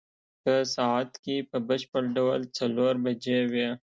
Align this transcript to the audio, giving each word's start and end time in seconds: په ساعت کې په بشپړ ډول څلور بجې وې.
په 0.43 0.53
ساعت 0.75 1.11
کې 1.23 1.35
په 1.49 1.57
بشپړ 1.67 2.03
ډول 2.17 2.41
څلور 2.57 2.93
بجې 3.05 3.39
وې. 3.51 3.69